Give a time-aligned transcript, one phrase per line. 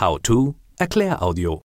[0.00, 1.60] How to Erkläraudio.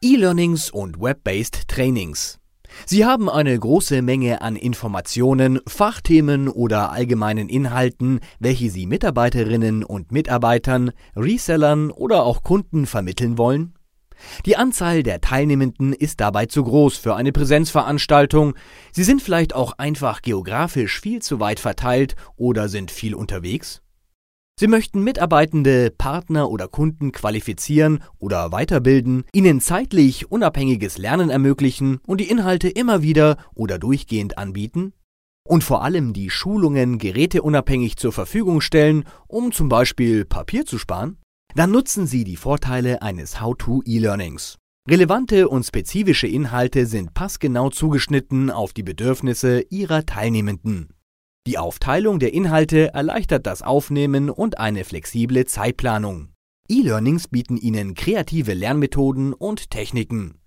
[0.00, 2.38] E-Learnings und Web-based Trainings.
[2.86, 10.12] Sie haben eine große Menge an Informationen, Fachthemen oder allgemeinen Inhalten, welche Sie Mitarbeiterinnen und
[10.12, 13.74] Mitarbeitern, Resellern oder auch Kunden vermitteln wollen?
[14.46, 18.54] Die Anzahl der Teilnehmenden ist dabei zu groß für eine Präsenzveranstaltung.
[18.92, 23.82] Sie sind vielleicht auch einfach geografisch viel zu weit verteilt oder sind viel unterwegs?
[24.60, 32.20] Sie möchten Mitarbeitende, Partner oder Kunden qualifizieren oder weiterbilden, ihnen zeitlich unabhängiges Lernen ermöglichen und
[32.20, 34.92] die Inhalte immer wieder oder durchgehend anbieten?
[35.48, 41.16] Und vor allem die Schulungen geräteunabhängig zur Verfügung stellen, um zum Beispiel Papier zu sparen?
[41.54, 44.58] Dann nutzen Sie die Vorteile eines How-to-E-Learnings.
[44.86, 50.90] Relevante und spezifische Inhalte sind passgenau zugeschnitten auf die Bedürfnisse Ihrer Teilnehmenden.
[51.46, 56.28] Die Aufteilung der Inhalte erleichtert das Aufnehmen und eine flexible Zeitplanung.
[56.68, 60.38] E-Learnings bieten Ihnen kreative Lernmethoden und Techniken.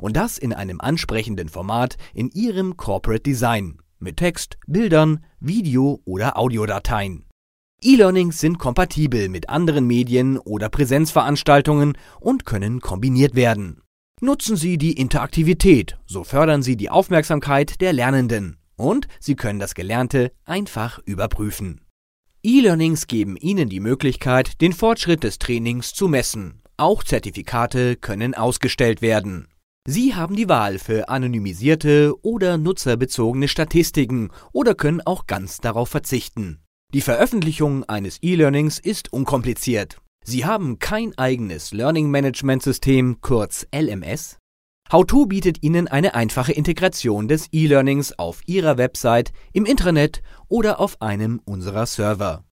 [0.00, 6.38] Und das in einem ansprechenden Format in Ihrem Corporate Design mit Text, Bildern, Video oder
[6.38, 7.26] Audiodateien.
[7.82, 13.82] E-Learnings sind kompatibel mit anderen Medien oder Präsenzveranstaltungen und können kombiniert werden.
[14.20, 19.74] Nutzen Sie die Interaktivität, so fördern Sie die Aufmerksamkeit der Lernenden und Sie können das
[19.74, 21.82] Gelernte einfach überprüfen.
[22.42, 26.62] E-Learnings geben Ihnen die Möglichkeit, den Fortschritt des Trainings zu messen.
[26.76, 29.48] Auch Zertifikate können ausgestellt werden.
[29.86, 36.60] Sie haben die Wahl für anonymisierte oder nutzerbezogene Statistiken oder können auch ganz darauf verzichten.
[36.94, 40.00] Die Veröffentlichung eines E-Learnings ist unkompliziert.
[40.24, 44.38] Sie haben kein eigenes Learning Management System, kurz LMS.
[44.90, 51.02] How2 bietet Ihnen eine einfache Integration des E-Learnings auf Ihrer Website, im Intranet oder auf
[51.02, 52.42] einem unserer Server.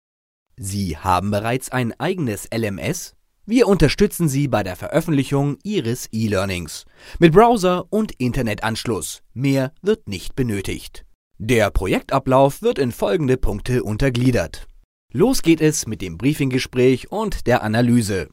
[0.58, 3.14] Sie haben bereits ein eigenes LMS?
[3.46, 6.84] Wir unterstützen Sie bei der Veröffentlichung Ihres E-Learnings
[7.18, 9.22] mit Browser und Internetanschluss.
[9.32, 11.06] Mehr wird nicht benötigt.
[11.38, 14.66] Der Projektablauf wird in folgende Punkte untergliedert.
[15.10, 18.28] Los geht es mit dem Briefinggespräch und der Analyse.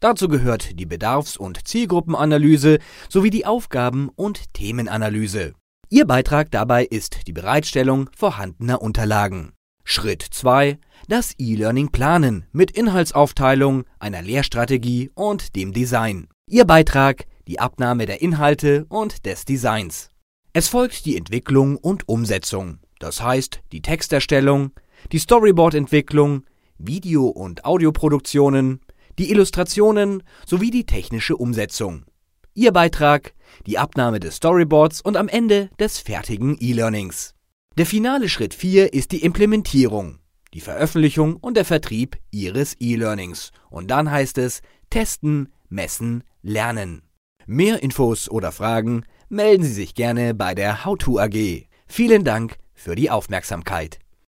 [0.00, 2.78] Dazu gehört die Bedarfs- und Zielgruppenanalyse
[3.10, 5.52] sowie die Aufgaben- und Themenanalyse.
[5.90, 9.52] Ihr Beitrag dabei ist die Bereitstellung vorhandener Unterlagen.
[9.84, 10.78] Schritt 2.
[11.08, 16.28] Das E-Learning planen mit Inhaltsaufteilung, einer Lehrstrategie und dem Design.
[16.48, 20.10] Ihr Beitrag die Abnahme der Inhalte und des Designs.
[20.52, 24.70] Es folgt die Entwicklung und Umsetzung, das heißt die Texterstellung,
[25.12, 26.44] die Storyboard-Entwicklung,
[26.78, 28.80] Video- und Audioproduktionen,
[29.20, 32.06] die Illustrationen sowie die technische Umsetzung.
[32.54, 33.34] Ihr Beitrag,
[33.66, 37.34] die Abnahme des Storyboards und am Ende des fertigen E-Learnings.
[37.76, 40.20] Der finale Schritt 4 ist die Implementierung,
[40.54, 43.52] die Veröffentlichung und der Vertrieb Ihres E-Learnings.
[43.68, 47.02] Und dann heißt es testen, messen, lernen.
[47.44, 51.68] Mehr Infos oder Fragen melden Sie sich gerne bei der How2 AG.
[51.86, 53.98] Vielen Dank für die Aufmerksamkeit.